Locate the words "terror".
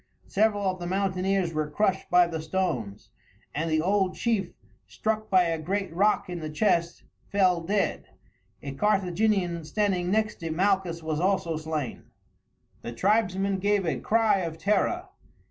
14.57-15.07